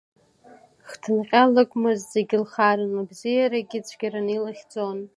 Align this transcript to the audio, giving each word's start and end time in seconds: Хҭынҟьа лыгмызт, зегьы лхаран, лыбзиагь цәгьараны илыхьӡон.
Хҭынҟьа 0.89 1.43
лыгмызт, 1.53 2.05
зегьы 2.13 2.37
лхаран, 2.43 2.91
лыбзиагь 2.97 3.75
цәгьараны 3.87 4.31
илыхьӡон. 4.35 4.99